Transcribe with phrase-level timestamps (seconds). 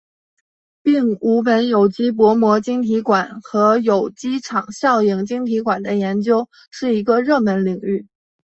[0.81, 8.07] 并五苯有机薄膜晶体管和有机场效应晶体管的研究是一个热门领域。